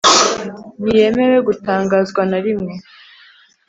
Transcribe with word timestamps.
Ntiyemewe 0.81 1.37
gutangazwa 1.47 2.19
narimwe. 2.29 2.73